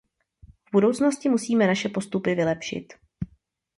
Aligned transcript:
V 0.67 0.71
budoucnosti 0.71 1.29
musíme 1.29 1.67
naše 1.67 1.89
postupy 1.89 2.35
vylepšit. 2.35 2.93